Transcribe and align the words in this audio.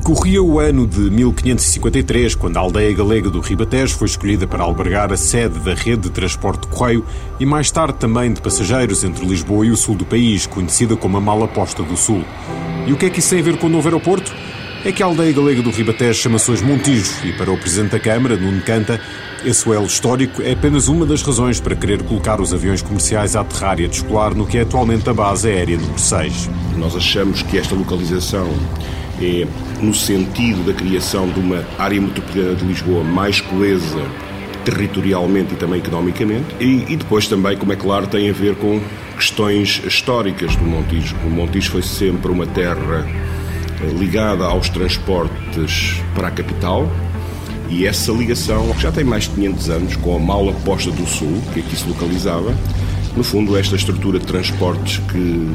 Decorria 0.00 0.42
o 0.42 0.58
ano 0.58 0.86
de 0.86 0.98
1553, 0.98 2.34
quando 2.34 2.56
a 2.56 2.60
aldeia 2.60 2.90
galega 2.94 3.28
do 3.28 3.38
Ribatejo 3.38 3.98
foi 3.98 4.06
escolhida 4.06 4.46
para 4.46 4.64
albergar 4.64 5.12
a 5.12 5.16
sede 5.16 5.58
da 5.58 5.74
rede 5.74 6.04
de 6.04 6.10
transporte 6.10 6.62
de 6.62 6.68
correio 6.68 7.04
e 7.38 7.44
mais 7.44 7.70
tarde 7.70 7.98
também 7.98 8.32
de 8.32 8.40
passageiros 8.40 9.04
entre 9.04 9.26
Lisboa 9.26 9.66
e 9.66 9.70
o 9.70 9.76
sul 9.76 9.94
do 9.94 10.06
país, 10.06 10.46
conhecida 10.46 10.96
como 10.96 11.18
a 11.18 11.20
Mala 11.20 11.46
Posta 11.46 11.82
do 11.82 11.98
Sul. 11.98 12.24
E 12.86 12.92
o 12.94 12.96
que 12.96 13.04
é 13.04 13.10
que 13.10 13.18
isso 13.18 13.28
tem 13.28 13.40
a 13.40 13.42
ver 13.42 13.58
com 13.58 13.66
o 13.66 13.70
novo 13.70 13.86
aeroporto? 13.88 14.34
É 14.86 14.90
que 14.90 15.02
a 15.02 15.06
aldeia 15.06 15.34
galega 15.34 15.60
do 15.60 15.70
Ribatejo 15.70 16.18
chama-se 16.18 16.50
hoje 16.50 16.64
Montijo 16.64 17.12
e 17.26 17.34
para 17.34 17.52
o 17.52 17.58
Presidente 17.58 17.90
da 17.90 18.00
Câmara, 18.00 18.38
Nuno 18.38 18.62
Canta, 18.62 18.98
esse 19.44 19.70
elo 19.70 19.84
histórico 19.84 20.40
é 20.40 20.52
apenas 20.52 20.88
uma 20.88 21.04
das 21.04 21.20
razões 21.20 21.60
para 21.60 21.76
querer 21.76 22.02
colocar 22.04 22.40
os 22.40 22.54
aviões 22.54 22.80
comerciais 22.80 23.36
a 23.36 23.42
aterrar 23.42 23.78
e 23.78 23.84
a 23.84 23.88
descolar 23.88 24.34
no 24.34 24.46
que 24.46 24.56
é 24.56 24.62
atualmente 24.62 25.10
a 25.10 25.12
base 25.12 25.46
aérea 25.46 25.76
número 25.76 25.98
6. 25.98 26.48
Nós 26.78 26.96
achamos 26.96 27.42
que 27.42 27.58
esta 27.58 27.74
localização 27.74 28.48
é 29.20 29.46
no 29.82 29.94
sentido 29.94 30.64
da 30.64 30.72
criação 30.72 31.28
de 31.28 31.40
uma 31.40 31.64
área 31.78 32.00
metropolitana 32.00 32.54
de 32.54 32.64
Lisboa 32.64 33.04
mais 33.04 33.40
coesa 33.40 34.02
territorialmente 34.64 35.54
e 35.54 35.56
também 35.56 35.78
economicamente, 35.80 36.54
e, 36.60 36.84
e, 36.88 36.96
depois 36.96 37.26
também, 37.26 37.56
como 37.56 37.72
é 37.72 37.76
claro, 37.76 38.06
tem 38.06 38.28
a 38.28 38.32
ver 38.32 38.54
com 38.56 38.80
questões 39.16 39.80
históricas 39.86 40.54
do 40.56 40.64
Montijo. 40.64 41.16
O 41.24 41.30
Montijo 41.30 41.70
foi 41.70 41.82
sempre 41.82 42.30
uma 42.30 42.46
terra 42.46 43.06
ligada 43.98 44.44
aos 44.44 44.68
transportes 44.68 46.02
para 46.14 46.28
a 46.28 46.30
capital 46.30 46.90
e 47.68 47.86
essa 47.86 48.12
ligação 48.12 48.74
já 48.78 48.90
tem 48.90 49.04
mais 49.04 49.24
de 49.24 49.30
500 49.30 49.70
anos 49.70 49.96
com 49.96 50.16
a 50.16 50.18
Mala 50.18 50.52
Posta 50.64 50.90
do 50.90 51.06
Sul, 51.06 51.40
que 51.54 51.60
aqui 51.60 51.76
se 51.76 51.88
localizava. 51.88 52.54
No 53.16 53.24
fundo, 53.24 53.56
esta 53.56 53.76
estrutura 53.76 54.18
de 54.18 54.26
transportes 54.26 54.98
que 55.10 55.48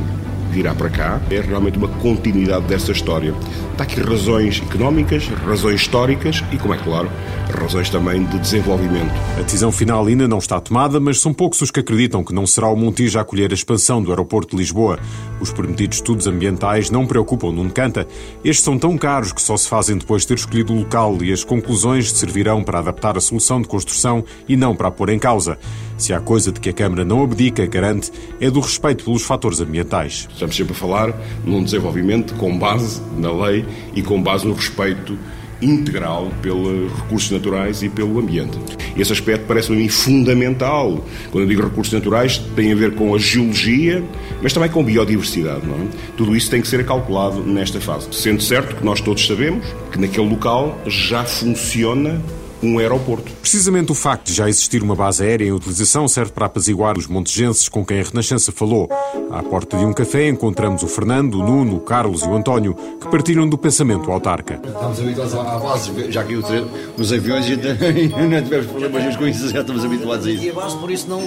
virá 0.55 0.73
para 0.73 0.89
cá 0.89 1.19
é 1.29 1.41
realmente 1.41 1.77
uma 1.77 1.89
continuidade 1.89 2.65
dessa 2.65 2.93
história. 2.93 3.33
Está 3.73 3.83
aqui 3.83 3.99
razões 3.99 4.61
económicas, 4.65 5.27
razões 5.45 5.81
históricas 5.81 6.41
e, 6.49 6.57
como 6.57 6.73
é 6.73 6.77
claro, 6.77 7.11
razões 7.55 7.89
também 7.89 8.23
de 8.23 8.39
desenvolvimento. 8.39 9.13
A 9.37 9.41
decisão 9.41 9.71
final 9.71 10.05
ainda 10.05 10.27
não 10.27 10.37
está 10.37 10.59
tomada, 10.59 10.99
mas 10.99 11.19
são 11.19 11.33
poucos 11.33 11.61
os 11.61 11.71
que 11.71 11.79
acreditam 11.79 12.23
que 12.23 12.33
não 12.33 12.45
será 12.45 12.67
o 12.67 12.75
Montijo 12.75 13.17
a 13.17 13.21
acolher 13.21 13.51
a 13.51 13.53
expansão 13.53 14.01
do 14.01 14.11
aeroporto 14.11 14.55
de 14.55 14.61
Lisboa. 14.61 14.99
Os 15.39 15.51
prometidos 15.51 15.97
estudos 15.97 16.27
ambientais 16.27 16.89
não 16.89 17.05
preocupam 17.05 17.51
Nuno 17.51 17.71
Canta. 17.71 18.07
Estes 18.43 18.63
são 18.63 18.77
tão 18.77 18.97
caros 18.97 19.31
que 19.31 19.41
só 19.41 19.57
se 19.57 19.67
fazem 19.67 19.97
depois 19.97 20.21
de 20.21 20.29
ter 20.29 20.33
escolhido 20.35 20.73
o 20.73 20.79
local 20.79 21.17
e 21.21 21.31
as 21.31 21.43
conclusões 21.43 22.11
servirão 22.11 22.63
para 22.63 22.79
adaptar 22.79 23.17
a 23.17 23.21
solução 23.21 23.61
de 23.61 23.67
construção 23.67 24.23
e 24.47 24.55
não 24.55 24.75
para 24.75 24.87
a 24.87 24.91
pôr 24.91 25.09
em 25.09 25.19
causa. 25.19 25.57
Se 25.97 26.13
há 26.13 26.19
coisa 26.19 26.51
de 26.51 26.59
que 26.59 26.69
a 26.69 26.73
Câmara 26.73 27.05
não 27.05 27.23
abdica, 27.23 27.65
garante, 27.65 28.11
é 28.39 28.49
do 28.49 28.59
respeito 28.59 29.05
pelos 29.05 29.23
fatores 29.23 29.61
ambientais. 29.61 30.27
Estamos 30.31 30.55
sempre 30.55 30.73
a 30.73 30.75
falar 30.75 31.13
num 31.43 31.63
desenvolvimento 31.63 32.33
com 32.35 32.57
base 32.57 33.01
na 33.17 33.31
lei 33.31 33.65
e 33.95 34.01
com 34.01 34.21
base 34.21 34.45
no 34.45 34.53
respeito 34.53 35.17
integral 35.61 36.31
pelos 36.41 36.91
recursos 36.93 37.31
naturais 37.31 37.81
e 37.83 37.89
pelo 37.89 38.19
ambiente. 38.19 38.57
Esse 38.97 39.11
aspecto 39.11 39.45
parece-me 39.47 39.89
fundamental. 39.89 41.03
Quando 41.31 41.43
eu 41.43 41.47
digo 41.47 41.63
recursos 41.63 41.93
naturais, 41.93 42.37
tem 42.55 42.71
a 42.71 42.75
ver 42.75 42.95
com 42.95 43.13
a 43.13 43.17
geologia, 43.19 44.03
mas 44.41 44.53
também 44.53 44.69
com 44.69 44.83
biodiversidade. 44.83 45.65
Não 45.65 45.75
é? 45.75 45.87
Tudo 46.15 46.35
isso 46.35 46.49
tem 46.49 46.61
que 46.61 46.67
ser 46.67 46.85
calculado 46.85 47.41
nesta 47.41 47.79
fase. 47.79 48.07
Sendo 48.11 48.41
certo 48.41 48.75
que 48.75 48.85
nós 48.85 49.01
todos 49.01 49.25
sabemos 49.25 49.65
que 49.91 49.99
naquele 49.99 50.29
local 50.29 50.79
já 50.87 51.23
funciona 51.23 52.21
um 52.61 52.79
aeroporto. 52.79 53.31
Precisamente 53.41 53.91
o 53.91 53.95
facto 53.95 54.27
de 54.27 54.33
já 54.33 54.49
existir 54.49 54.81
uma 54.81 54.95
base 54.95 55.23
aérea 55.23 55.45
em 55.45 55.51
utilização 55.51 56.07
serve 56.07 56.31
para 56.31 56.45
apaziguar 56.45 56.97
os 56.97 57.07
montejenses 57.07 57.69
com 57.69 57.85
quem 57.85 57.99
a 57.99 58.03
Renascença 58.03 58.51
falou. 58.51 58.89
À 59.31 59.43
porta 59.43 59.77
de 59.77 59.85
um 59.85 59.93
café 59.93 60.27
encontramos 60.27 60.83
o 60.83 60.87
Fernando, 60.87 61.35
o 61.35 61.43
Nuno, 61.43 61.77
o 61.77 61.79
Carlos 61.79 62.21
e 62.23 62.27
o 62.27 62.35
António, 62.35 62.73
que 62.99 63.07
partilham 63.09 63.47
do 63.47 63.57
pensamento 63.57 64.11
autarca. 64.11 64.59
Estamos 64.63 64.99
habituados 64.99 65.35
à 65.35 65.57
base, 65.59 66.11
já 66.11 66.23
que 66.23 66.35
nos 66.35 67.13
aviões 67.13 67.47
e 67.47 67.55
não 68.09 68.43
tivemos 68.43 68.67
problemas 68.67 69.15
com 69.15 69.27
isso, 69.27 69.49
já 69.49 69.61
estamos 69.61 69.85
habituados 69.85 70.25
a 70.25 70.31
isso. 70.31 70.43
E 70.43 70.49
a 70.49 70.53
base, 70.53 70.77
por 70.77 70.91
isso, 70.91 71.07
não. 71.07 71.21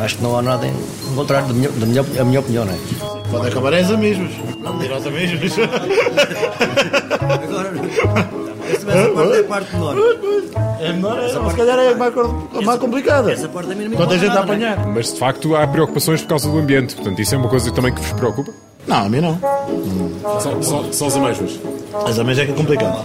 Acho 0.00 0.16
que 0.16 0.22
não 0.22 0.36
há 0.38 0.42
nada 0.42 0.66
em 0.66 1.14
contrário 1.14 1.48
da 1.48 1.54
minha, 1.54 1.68
da 1.70 1.86
minha, 1.86 2.04
a 2.20 2.24
minha 2.24 2.40
opinião, 2.40 2.64
não 2.64 2.72
é? 2.72 2.78
Pode 3.30 3.48
acabar 3.48 3.72
em 3.74 3.96
mesmos. 3.96 4.32
Não 4.60 4.78
dirás 4.78 5.06
a 5.06 5.10
mesmos. 5.10 5.52
Agora, 7.20 8.39
essa 8.70 8.86
parte 8.86 9.32
é 9.32 9.40
a 9.40 9.44
parte 9.44 9.74
menor. 9.74 9.96
É 10.80 10.92
menor, 10.92 11.18
é, 11.18 11.28
se 11.28 11.56
calhar 11.56 11.78
é 11.78 11.94
mais, 11.94 12.14
mais 12.64 12.78
complicada. 12.80 13.32
Essa 13.32 13.48
parte 13.48 13.70
é 13.72 13.74
mesmo 13.74 13.96
Quando 13.96 14.12
a 14.12 14.18
gente 14.18 14.30
a 14.30 14.40
é? 14.40 14.42
apanhar. 14.42 14.86
Mas 14.86 15.12
de 15.12 15.18
facto 15.18 15.54
há 15.56 15.66
preocupações 15.66 16.22
por 16.22 16.28
causa 16.28 16.48
do 16.50 16.58
ambiente, 16.58 16.94
portanto 16.94 17.20
isso 17.20 17.34
é 17.34 17.38
uma 17.38 17.48
coisa 17.48 17.70
também 17.72 17.92
que 17.92 18.00
vos 18.00 18.12
preocupa? 18.12 18.52
Não, 18.88 18.96
a 19.04 19.08
mim 19.08 19.20
não. 19.20 19.38
Só, 20.40 20.62
só, 20.62 20.84
só 20.90 21.06
os 21.08 21.16
ameixos. 21.16 21.60
Mas 21.92 22.18
a 22.18 22.24
mim 22.24 22.32
é 22.32 22.34
que 22.46 22.50
é 22.52 22.54
complicado. 22.54 23.04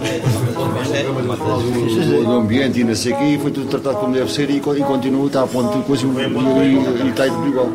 do 2.24 2.30
ambiente 2.32 2.80
e 2.80 2.84
não 2.84 2.94
sei 2.94 3.12
o 3.12 3.16
quê, 3.18 3.24
e 3.24 3.38
foi 3.38 3.50
tudo 3.50 3.68
tratado 3.68 3.96
como 3.98 4.14
deve 4.14 4.32
ser 4.32 4.48
e, 4.50 4.56
e 4.56 4.60
continua, 4.60 5.26
está 5.26 5.42
a 5.42 5.46
ponto 5.46 5.76
de 5.78 5.84
coisa 5.84 6.06
e, 6.06 6.08
e, 6.08 7.04
e 7.04 7.08
está 7.10 7.24
tudo 7.26 7.46
igual. 7.48 7.68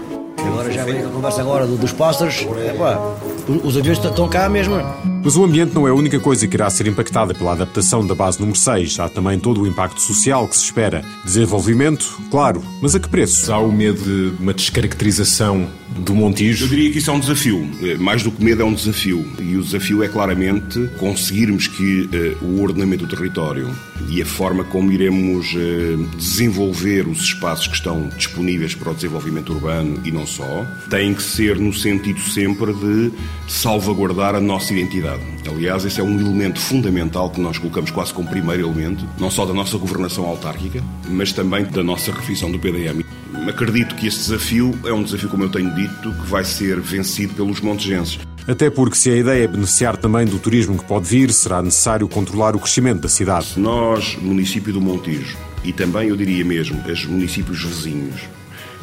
Agora 0.45 0.71
já 0.71 0.83
veio 0.83 1.07
a 1.07 1.11
conversa 1.11 1.41
agora 1.41 1.67
do- 1.67 1.77
dos 1.77 1.91
pássaros. 1.93 2.41
Epá, 2.67 2.97
os- 2.97 3.40
os 3.47 3.77
aviões 3.77 3.97
estão 4.03 4.27
cá 4.27 4.49
mesmo. 4.49 4.75
Mas 5.23 5.35
o 5.35 5.43
ambiente 5.43 5.73
não 5.75 5.87
é 5.87 5.91
a 5.91 5.93
única 5.93 6.19
coisa 6.19 6.47
que 6.47 6.55
irá 6.55 6.69
ser 6.69 6.87
impactada 6.87 7.33
pela 7.33 7.51
adaptação 7.51 8.05
da 8.05 8.15
base 8.15 8.39
número 8.39 8.57
6. 8.57 8.99
Há 8.99 9.09
também 9.09 9.39
todo 9.39 9.61
o 9.61 9.67
impacto 9.67 10.01
social 10.01 10.47
que 10.47 10.57
se 10.57 10.65
espera. 10.65 11.03
Desenvolvimento, 11.23 12.19
claro, 12.31 12.63
mas 12.81 12.95
a 12.95 12.99
que 12.99 13.07
preço? 13.07 13.51
Há 13.53 13.59
o 13.59 13.71
medo 13.71 14.01
de 14.01 14.41
uma 14.41 14.53
descaracterização 14.53 15.67
do 15.99 16.13
Eu 16.13 16.15
Montijo. 16.15 16.67
diria 16.67 16.91
que 16.91 16.97
isso 16.97 17.11
é 17.11 17.13
um 17.13 17.19
desafio. 17.19 17.69
Eh, 17.83 17.97
Mais 17.97 18.23
do 18.23 18.31
que 18.31 18.43
medo, 18.43 18.61
é 18.61 18.65
um 18.65 18.73
desafio. 18.73 19.25
E 19.39 19.57
o 19.57 19.61
desafio 19.63 20.01
é 20.03 20.07
claramente 20.07 20.89
conseguirmos 20.97 21.67
que 21.67 22.09
eh, 22.11 22.35
o 22.41 22.61
ordenamento 22.61 23.05
do 23.05 23.15
território 23.15 23.69
e 24.09 24.21
a 24.21 24.25
forma 24.25 24.63
como 24.63 24.91
iremos 24.91 25.53
eh, 25.55 25.97
desenvolver 26.17 27.07
os 27.07 27.19
espaços 27.21 27.67
que 27.67 27.75
estão 27.75 28.09
disponíveis 28.17 28.73
para 28.73 28.91
o 28.91 28.95
desenvolvimento 28.95 29.53
urbano 29.53 29.99
e 30.03 30.11
não 30.11 30.25
só, 30.25 30.65
têm 30.89 31.13
que 31.13 31.21
ser 31.21 31.59
no 31.59 31.73
sentido 31.73 32.19
sempre 32.21 32.73
de 32.73 33.11
salvaguardar 33.47 34.35
a 34.35 34.39
nossa 34.39 34.73
identidade. 34.73 35.21
Aliás, 35.47 35.83
esse 35.85 35.99
é 35.99 36.03
um 36.03 36.19
elemento 36.19 36.59
fundamental 36.59 37.29
que 37.29 37.41
nós 37.41 37.57
colocamos 37.57 37.91
quase 37.91 38.13
como 38.13 38.29
primeiro 38.29 38.63
elemento, 38.63 39.05
não 39.19 39.29
só 39.29 39.45
da 39.45 39.53
nossa 39.53 39.77
governação 39.77 40.25
autárquica, 40.25 40.83
mas 41.09 41.33
também 41.33 41.65
da 41.65 41.83
nossa 41.83 42.11
revisão 42.11 42.51
do 42.51 42.59
PDM. 42.59 43.03
Acredito 43.47 43.95
que 43.95 44.07
esse 44.07 44.19
desafio 44.19 44.77
é 44.85 44.93
um 44.93 45.03
desafio, 45.03 45.29
como 45.29 45.43
eu 45.43 45.49
tenho 45.49 45.73
dito, 45.73 46.13
que 46.13 46.27
vai 46.27 46.43
ser 46.43 46.79
vencido 46.79 47.33
pelos 47.33 47.59
montejenses. 47.59 48.19
Até 48.47 48.69
porque, 48.69 48.95
se 48.95 49.09
a 49.09 49.15
ideia 49.15 49.43
é 49.43 49.47
beneficiar 49.47 49.97
também 49.97 50.25
do 50.25 50.39
turismo 50.39 50.77
que 50.77 50.85
pode 50.85 51.07
vir, 51.07 51.31
será 51.31 51.61
necessário 51.61 52.07
controlar 52.07 52.55
o 52.55 52.59
crescimento 52.59 53.01
da 53.01 53.09
cidade. 53.09 53.45
Se 53.45 53.59
nós, 53.59 54.17
município 54.21 54.73
do 54.73 54.81
Montijo, 54.81 55.37
e 55.63 55.71
também 55.71 56.09
eu 56.09 56.15
diria 56.15 56.43
mesmo, 56.43 56.81
os 56.87 57.05
municípios 57.05 57.63
vizinhos, 57.63 58.21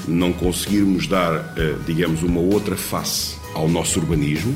não 0.06 0.32
conseguirmos 0.32 1.06
dar, 1.06 1.54
eh, 1.56 1.74
digamos, 1.86 2.22
uma 2.22 2.40
outra 2.40 2.76
face 2.76 3.36
ao 3.54 3.68
nosso 3.68 3.98
urbanismo, 3.98 4.54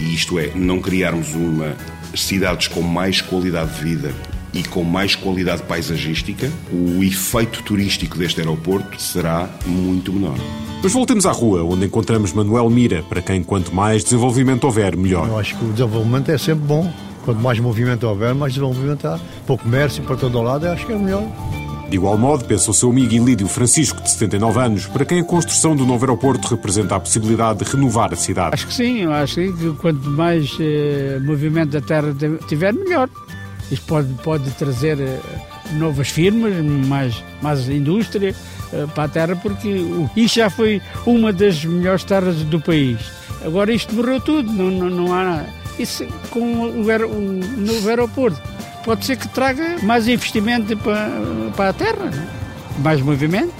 e 0.00 0.14
isto 0.14 0.38
é, 0.38 0.50
não 0.54 0.80
criarmos 0.80 1.34
uma 1.34 1.76
cidades 2.14 2.68
com 2.68 2.80
mais 2.80 3.20
qualidade 3.20 3.74
de 3.74 3.84
vida 3.84 4.14
e 4.52 4.62
com 4.62 4.84
mais 4.84 5.16
qualidade 5.16 5.62
paisagística, 5.64 6.50
o 6.72 7.02
efeito 7.02 7.62
turístico 7.62 8.16
deste 8.16 8.40
aeroporto 8.40 9.00
será 9.00 9.48
muito 9.66 10.12
menor. 10.12 10.36
Mas 10.82 10.92
voltemos 10.92 11.26
à 11.26 11.32
rua, 11.32 11.64
onde 11.64 11.86
encontramos 11.86 12.32
Manuel 12.32 12.70
Mira, 12.70 13.02
para 13.02 13.20
quem 13.20 13.42
quanto 13.42 13.74
mais 13.74 14.04
desenvolvimento 14.04 14.64
houver, 14.64 14.96
melhor. 14.96 15.26
Eu 15.26 15.38
acho 15.38 15.56
que 15.56 15.64
o 15.64 15.72
desenvolvimento 15.72 16.30
é 16.30 16.38
sempre 16.38 16.64
bom. 16.66 16.92
Quanto 17.24 17.40
mais 17.40 17.58
movimento 17.58 18.06
houver, 18.06 18.34
mais 18.34 18.52
desenvolvimento 18.52 19.06
há. 19.06 19.18
Para 19.46 19.54
o 19.54 19.58
comércio, 19.58 20.02
para 20.04 20.16
todo 20.16 20.38
o 20.38 20.42
lado, 20.42 20.66
eu 20.66 20.72
acho 20.72 20.86
que 20.86 20.92
é 20.92 20.98
melhor. 20.98 21.26
De 21.88 21.96
igual 21.96 22.16
modo, 22.18 22.44
pensa 22.44 22.70
o 22.70 22.74
seu 22.74 22.90
amigo 22.90 23.12
Ilídio 23.12 23.46
Francisco, 23.46 24.02
de 24.02 24.10
79 24.10 24.58
anos, 24.58 24.86
para 24.86 25.04
quem 25.04 25.20
a 25.20 25.24
construção 25.24 25.76
do 25.76 25.86
novo 25.86 26.04
aeroporto 26.04 26.48
representa 26.48 26.96
a 26.96 27.00
possibilidade 27.00 27.64
de 27.64 27.70
renovar 27.70 28.12
a 28.12 28.16
cidade. 28.16 28.54
Acho 28.54 28.66
que 28.66 28.74
sim, 28.74 29.04
acho 29.06 29.34
que 29.36 29.72
quanto 29.80 30.08
mais 30.10 30.56
eh, 30.60 31.18
movimento 31.22 31.70
da 31.70 31.80
terra 31.80 32.12
tiver, 32.48 32.72
melhor. 32.72 33.08
Isto 33.70 33.86
pode, 33.86 34.12
pode 34.24 34.50
trazer 34.52 34.98
eh, 35.00 35.20
novas 35.74 36.08
firmas, 36.08 36.52
mais, 36.86 37.22
mais 37.40 37.68
indústria 37.68 38.34
eh, 38.72 38.86
para 38.94 39.04
a 39.04 39.08
terra, 39.08 39.36
porque 39.36 39.68
o- 39.68 40.10
isto 40.16 40.36
já 40.36 40.50
foi 40.50 40.82
uma 41.06 41.32
das 41.32 41.64
melhores 41.64 42.02
terras 42.02 42.36
do 42.36 42.60
país. 42.60 42.98
Agora 43.44 43.72
isto 43.72 43.94
morreu 43.94 44.20
tudo, 44.20 44.50
não, 44.52 44.70
não, 44.70 44.90
não 44.90 45.14
há. 45.14 45.44
Isso 45.78 46.04
com 46.30 46.40
o, 46.82 46.90
aer- 46.90 47.04
o 47.04 47.20
novo 47.20 47.88
aeroporto. 47.88 48.40
Pode 48.84 49.04
ser 49.04 49.16
que 49.16 49.28
traga 49.28 49.78
mais 49.82 50.06
investimento 50.06 50.76
para, 50.76 51.10
para 51.56 51.70
a 51.70 51.72
terra, 51.72 52.10
não 52.10 52.22
é? 52.22 52.44
mais 52.78 53.00
movimento, 53.00 53.52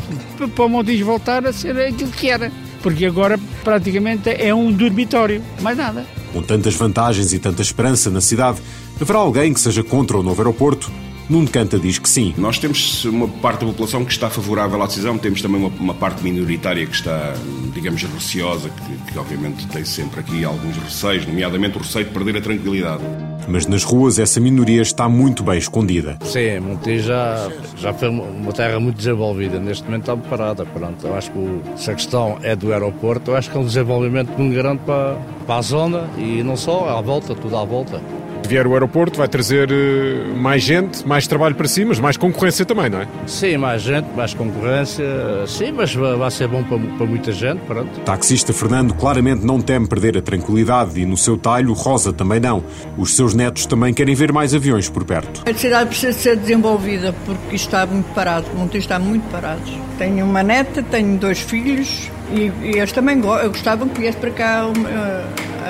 para 0.55 0.65
o 0.65 0.69
Montijo 0.69 1.05
voltar 1.05 1.47
a 1.47 1.53
ser 1.53 1.79
aquilo 1.79 2.11
que 2.11 2.29
era. 2.29 2.51
Porque 2.83 3.07
agora 3.07 3.39
praticamente 3.63 4.29
é 4.29 4.55
um 4.55 4.71
dormitório, 4.71 5.43
mais 5.61 5.77
nada. 5.77 6.05
Com 6.33 6.43
tantas 6.43 6.75
vantagens 6.75 7.33
e 7.33 7.39
tanta 7.39 7.63
esperança 7.63 8.11
na 8.11 8.21
cidade, 8.21 8.61
haverá 9.01 9.21
alguém 9.21 9.55
que 9.55 9.61
seja 9.61 9.83
contra 9.83 10.19
o 10.19 10.23
novo 10.23 10.41
aeroporto? 10.43 10.91
Nuno 11.29 11.49
Canta 11.49 11.79
diz 11.79 11.99
que 11.99 12.09
sim. 12.09 12.35
Nós 12.37 12.59
temos 12.59 13.05
uma 13.07 13.27
parte 13.27 13.61
da 13.61 13.67
população 13.67 14.05
que 14.05 14.13
está 14.13 14.29
favorável 14.29 14.83
à 14.83 14.87
decisão, 14.87 15.17
temos 15.17 15.41
também 15.41 15.59
uma, 15.59 15.69
uma 15.69 15.95
parte 15.95 16.23
minoritária 16.23 16.85
que 16.87 16.95
está, 16.95 17.35
digamos, 17.73 18.03
receosa, 18.03 18.69
que, 18.69 19.13
que 19.13 19.19
obviamente 19.19 19.67
tem 19.69 19.85
sempre 19.85 20.21
aqui 20.21 20.45
alguns 20.45 20.77
receios, 20.77 21.27
nomeadamente 21.27 21.79
o 21.79 21.81
receio 21.81 22.05
de 22.05 22.11
perder 22.11 22.37
a 22.37 22.41
tranquilidade. 22.43 23.03
Mas 23.49 23.67
nas 23.67 23.85
ruas 23.85 24.19
essa 24.19 24.39
minoria 24.39 24.83
está 24.83 25.09
muito 25.09 25.43
bem 25.43 25.59
escondida. 25.59 26.19
Sim, 26.25 26.61
Montijo 26.61 27.09
já, 27.09 27.51
já 27.77 27.93
foi 27.93 28.09
uma 28.09 28.53
terra 28.53 28.79
muito 28.79 28.97
desenvolvida. 28.97 29.59
Neste 29.59 29.85
momento 29.85 30.11
está 30.11 30.17
parada. 30.17 30.65
Pronto, 30.65 31.07
eu 31.07 31.15
acho 31.15 31.31
que 31.31 31.39
o, 31.39 31.63
se 31.77 31.91
a 31.91 31.95
questão 31.95 32.39
é 32.43 32.55
do 32.55 32.73
aeroporto, 32.73 33.31
eu 33.31 33.37
acho 33.37 33.51
que 33.51 33.57
é 33.57 33.61
um 33.61 33.65
desenvolvimento 33.65 34.31
muito 34.37 34.55
grande 34.55 34.81
para, 34.85 35.17
para 35.47 35.57
a 35.57 35.63
zona 35.63 36.09
e 36.19 36.43
não 36.43 36.57
só, 36.57 36.99
à 36.99 37.01
volta, 37.01 37.35
tudo 37.35 37.57
à 37.57 37.65
volta 37.65 38.01
vier 38.49 38.67
o 38.67 38.73
aeroporto, 38.75 39.19
vai 39.19 39.29
trazer 39.29 39.71
eh, 39.71 40.37
mais 40.37 40.63
gente, 40.63 41.07
mais 41.07 41.27
trabalho 41.27 41.55
para 41.55 41.67
si, 41.69 41.85
mas 41.85 41.99
mais 41.99 42.17
concorrência 42.17 42.65
também, 42.65 42.91
não 42.91 43.01
é? 43.01 43.09
Sim, 43.27 43.57
mais 43.57 43.83
gente, 43.83 44.07
mais 44.15 44.35
concorrência, 44.35 45.05
sim, 45.47 45.73
mas 45.73 45.95
vai 45.95 46.31
ser 46.31 46.49
bom 46.49 46.63
para, 46.63 46.79
para 46.79 47.07
muita 47.07 47.33
gente, 47.33 47.61
pronto. 47.61 48.01
Taxista 48.01 48.53
Fernando 48.53 48.95
claramente 48.95 49.45
não 49.45 49.61
teme 49.61 49.87
perder 49.87 50.19
a 50.19 50.23
tranquilidade 50.23 51.01
e 51.01 51.07
no 51.07 51.17
seu 51.17 51.37
talho, 51.37 51.73
Rosa 51.73 52.13
também 52.13 52.41
não. 52.41 52.65
Os 52.97 53.15
seus 53.17 53.35
netos 53.35 53.67
também 53.67 53.93
querem 53.93 54.15
ver 54.15 54.33
mais 54.33 54.55
aviões 54.55 54.89
por 54.89 55.05
perto. 55.05 55.43
A 55.49 55.55
cidade 55.55 55.89
precisa 55.91 56.13
ser 56.13 56.37
desenvolvida 56.37 57.15
porque 57.25 57.57
está 57.57 57.87
muito 57.87 58.13
parado, 58.15 58.47
o 58.55 58.59
Monte 58.59 58.79
está 58.79 58.99
muito 58.99 59.29
parado. 59.31 59.63
Tenho 59.99 60.25
uma 60.25 60.43
neta, 60.43 60.83
tenho 60.83 61.17
dois 61.19 61.41
filhos 61.41 62.11
e, 62.33 62.53
e 62.67 62.79
eles 62.79 62.93
também 62.93 63.21
gostavam 63.21 63.89
que 63.89 64.01
viesse 64.01 64.19
para 64.19 64.31
cá 64.31 64.61
ao, 64.61 64.73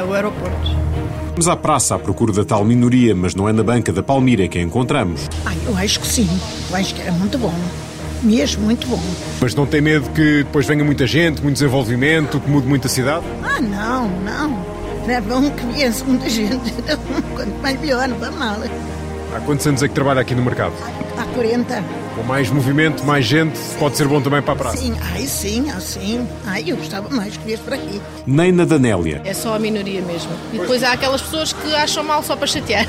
ao 0.01 0.13
aeroporto. 0.13 0.84
Vamos 1.35 1.49
à 1.49 1.57
praça 1.57 1.97
à 1.97 1.99
procura 1.99 2.33
da 2.33 2.45
tal 2.45 2.65
minoria, 2.65 3.13
mas 3.13 3.35
não 3.35 3.49
é 3.49 3.53
na 3.53 3.65
banca 3.65 3.93
da 3.93 4.05
Palmira 4.05 4.47
que 4.47 4.57
a 4.57 4.63
encontramos. 4.63 5.29
Ai, 5.45 5.57
eu 5.67 5.77
acho 5.77 5.99
que 5.99 6.07
sim. 6.07 6.29
Eu 6.71 6.77
acho 6.77 6.95
que 6.95 7.01
era 7.03 7.11
muito 7.11 7.37
bom. 7.37 7.53
Mesmo 8.23 8.63
muito 8.63 8.87
bom. 8.87 9.01
Mas 9.41 9.53
não 9.55 9.67
tem 9.67 9.81
medo 9.81 10.09
que 10.11 10.45
depois 10.45 10.65
venha 10.65 10.85
muita 10.85 11.07
gente, 11.09 11.43
muito 11.43 11.55
desenvolvimento, 11.55 12.39
que 12.41 12.49
mude 12.49 12.69
muita 12.69 12.89
cidade? 12.89 13.25
Ah, 13.43 13.61
não, 13.61 14.09
não. 14.21 14.65
É 15.09 15.21
bom 15.21 15.51
que 15.51 15.67
viesse 15.67 16.05
muita 16.05 16.31
gente. 16.31 16.73
Quanto 17.35 17.61
mais 17.61 17.81
melhor, 17.81 18.07
não 18.09 18.17
vai 18.19 18.31
mal. 18.31 18.57
Há 19.33 19.41
quantos 19.41 19.67
anos 19.67 19.83
é 19.83 19.89
que 19.89 19.95
trabalha 19.95 20.21
aqui 20.21 20.35
no 20.35 20.43
mercado? 20.43 20.75
Há 21.17 21.25
40. 21.35 21.83
Com 22.17 22.23
mais 22.23 22.51
movimento, 22.51 23.05
mais 23.05 23.25
gente, 23.25 23.59
pode 23.79 23.97
ser 23.97 24.07
bom 24.07 24.21
também 24.21 24.43
para 24.43 24.53
a 24.53 24.57
praça. 24.57 24.77
Sim, 24.77 24.95
ai 25.01 25.27
sim, 25.27 25.71
assim. 25.71 26.27
Ai, 26.47 26.65
eu 26.67 26.77
gostava 26.77 27.09
mais 27.11 27.37
que 27.37 27.45
viesse 27.45 27.63
para 27.63 27.77
aqui. 27.77 28.01
Nem 28.27 28.53
na 28.53 28.65
Danélia. 28.65 29.23
É 29.25 29.35
só 29.35 29.55
a 29.55 29.59
minoria 29.59 30.01
mesmo. 30.03 30.31
E 30.53 30.59
depois 30.59 30.83
há 30.83 30.93
aquelas 30.93 31.23
pessoas 31.23 31.53
que 31.53 31.75
acham 31.75 32.05
mal 32.05 32.23
só 32.23 32.37
para 32.37 32.47
chatear. 32.47 32.87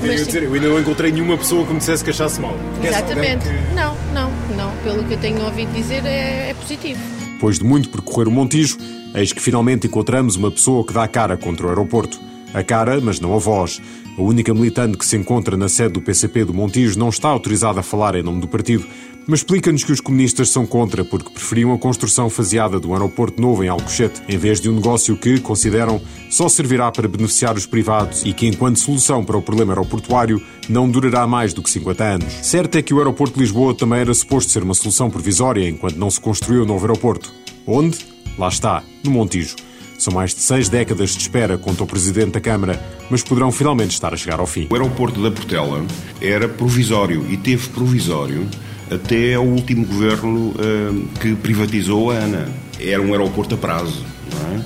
Mas, 0.00 0.20
eu, 0.20 0.26
dizer, 0.26 0.42
eu 0.42 0.52
ainda 0.52 0.68
não 0.68 0.78
encontrei 0.78 1.10
nenhuma 1.10 1.36
pessoa 1.38 1.64
que 1.64 1.72
me 1.72 1.78
dissesse 1.78 2.04
que 2.04 2.10
achasse 2.10 2.40
mal. 2.40 2.54
Exatamente. 2.82 3.44
Que... 3.48 3.74
Não, 3.74 3.96
não, 4.12 4.30
não. 4.56 4.70
Pelo 4.82 5.02
que 5.04 5.14
eu 5.14 5.18
tenho 5.18 5.42
ouvido 5.42 5.72
dizer, 5.72 6.04
é, 6.04 6.50
é 6.50 6.54
positivo. 6.54 7.00
Depois 7.32 7.58
de 7.58 7.64
muito 7.64 7.88
percorrer 7.88 8.28
o 8.28 8.30
Montijo, 8.30 8.76
eis 9.14 9.32
que 9.32 9.40
finalmente 9.40 9.86
encontramos 9.86 10.36
uma 10.36 10.50
pessoa 10.50 10.84
que 10.84 10.92
dá 10.92 11.04
a 11.04 11.08
cara 11.08 11.36
contra 11.36 11.66
o 11.66 11.68
aeroporto. 11.68 12.20
A 12.54 12.62
cara, 12.62 13.00
mas 13.00 13.18
não 13.18 13.34
a 13.34 13.38
voz. 13.38 13.82
A 14.16 14.22
única 14.22 14.54
militante 14.54 14.96
que 14.96 15.04
se 15.04 15.16
encontra 15.16 15.56
na 15.56 15.68
sede 15.68 15.94
do 15.94 16.00
PCP 16.00 16.44
do 16.44 16.54
Montijo 16.54 16.96
não 16.96 17.08
está 17.08 17.28
autorizada 17.28 17.80
a 17.80 17.82
falar 17.82 18.14
em 18.14 18.22
nome 18.22 18.40
do 18.40 18.46
partido, 18.46 18.86
mas 19.26 19.40
explica-nos 19.40 19.82
que 19.82 19.90
os 19.90 20.00
comunistas 20.00 20.50
são 20.50 20.66
contra 20.66 21.04
porque 21.04 21.30
preferiam 21.30 21.72
a 21.72 21.78
construção 21.78 22.30
faseada 22.30 22.78
do 22.78 22.92
aeroporto 22.92 23.40
novo 23.40 23.64
em 23.64 23.68
Alcochete, 23.68 24.22
em 24.28 24.38
vez 24.38 24.60
de 24.60 24.70
um 24.70 24.74
negócio 24.74 25.16
que, 25.16 25.40
consideram, 25.40 26.00
só 26.30 26.48
servirá 26.48 26.92
para 26.92 27.08
beneficiar 27.08 27.56
os 27.56 27.66
privados 27.66 28.22
e 28.24 28.32
que, 28.32 28.46
enquanto 28.46 28.78
solução 28.78 29.24
para 29.24 29.36
o 29.36 29.42
problema 29.42 29.72
aeroportuário, 29.72 30.40
não 30.68 30.88
durará 30.88 31.26
mais 31.26 31.52
do 31.52 31.62
que 31.62 31.70
50 31.70 32.04
anos. 32.04 32.32
Certo 32.42 32.76
é 32.76 32.82
que 32.82 32.94
o 32.94 32.98
aeroporto 32.98 33.34
de 33.34 33.40
Lisboa 33.40 33.74
também 33.74 33.98
era 33.98 34.14
suposto 34.14 34.52
ser 34.52 34.62
uma 34.62 34.74
solução 34.74 35.10
provisória 35.10 35.68
enquanto 35.68 35.96
não 35.96 36.10
se 36.10 36.20
construiu 36.20 36.62
o 36.62 36.66
novo 36.66 36.86
aeroporto. 36.86 37.32
Onde? 37.66 37.98
Lá 38.38 38.48
está, 38.48 38.82
no 39.02 39.10
Montijo. 39.10 39.56
São 40.04 40.12
mais 40.12 40.34
de 40.34 40.42
seis 40.42 40.68
décadas 40.68 41.12
de 41.12 41.22
espera, 41.22 41.56
conta 41.56 41.82
o 41.82 41.86
Presidente 41.86 42.32
da 42.32 42.40
Câmara, 42.40 42.78
mas 43.08 43.22
poderão 43.22 43.50
finalmente 43.50 43.92
estar 43.92 44.12
a 44.12 44.16
chegar 44.18 44.38
ao 44.38 44.46
fim. 44.46 44.66
O 44.68 44.74
aeroporto 44.74 45.18
da 45.22 45.30
Portela 45.30 45.82
era 46.20 46.46
provisório 46.46 47.26
e 47.30 47.38
teve 47.38 47.70
provisório 47.70 48.46
até 48.90 49.32
ao 49.32 49.46
último 49.46 49.86
governo 49.86 50.48
uh, 50.50 51.08
que 51.18 51.34
privatizou 51.34 52.10
a 52.10 52.16
ANA. 52.16 52.52
Era 52.78 53.00
um 53.00 53.12
aeroporto 53.12 53.54
a 53.54 53.56
prazo 53.56 54.04
é? 54.52 54.60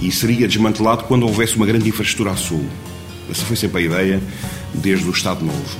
e 0.00 0.10
seria 0.10 0.48
desmantelado 0.48 1.04
quando 1.04 1.22
houvesse 1.22 1.54
uma 1.54 1.66
grande 1.66 1.88
infraestrutura 1.88 2.32
a 2.32 2.36
sul. 2.36 2.66
Essa 3.30 3.44
foi 3.44 3.54
sempre 3.54 3.82
a 3.82 3.84
ideia 3.84 4.20
desde 4.74 5.06
o 5.06 5.12
Estado 5.12 5.44
Novo. 5.44 5.78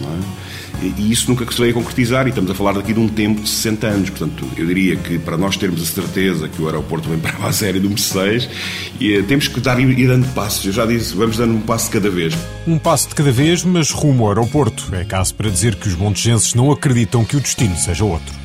E 0.82 1.12
isso 1.12 1.28
nunca 1.28 1.50
se 1.50 1.58
veio 1.60 1.72
a 1.72 1.74
concretizar 1.74 2.26
e 2.26 2.30
estamos 2.30 2.50
a 2.50 2.54
falar 2.54 2.72
daqui 2.72 2.92
de 2.92 3.00
um 3.00 3.08
tempo 3.08 3.42
de 3.42 3.48
60 3.48 3.86
anos. 3.86 4.10
Portanto, 4.10 4.46
eu 4.56 4.66
diria 4.66 4.96
que 4.96 5.18
para 5.18 5.36
nós 5.36 5.56
termos 5.56 5.82
a 5.82 5.84
certeza 5.84 6.48
que 6.48 6.60
o 6.62 6.66
aeroporto 6.66 7.08
vem 7.08 7.18
para 7.20 7.46
a 7.46 7.52
série 7.52 7.78
do 7.78 7.88
Mercedes, 7.88 8.48
temos 9.28 9.48
que 9.48 9.60
dar, 9.60 9.78
ir 9.78 10.06
dando 10.06 10.26
passos. 10.34 10.64
Eu 10.64 10.72
já 10.72 10.86
disse, 10.86 11.14
vamos 11.14 11.36
dando 11.36 11.54
um 11.54 11.60
passo 11.60 11.86
de 11.86 11.92
cada 11.92 12.10
vez. 12.10 12.34
Um 12.66 12.78
passo 12.78 13.08
de 13.08 13.14
cada 13.14 13.30
vez, 13.30 13.64
mas 13.64 13.90
rumo 13.90 14.24
ao 14.24 14.30
aeroporto. 14.30 14.88
É 14.94 15.04
caso 15.04 15.34
para 15.34 15.50
dizer 15.50 15.74
que 15.74 15.88
os 15.88 15.96
montejenses 15.96 16.54
não 16.54 16.70
acreditam 16.70 17.24
que 17.24 17.36
o 17.36 17.40
destino 17.40 17.76
seja 17.76 18.04
outro. 18.04 18.39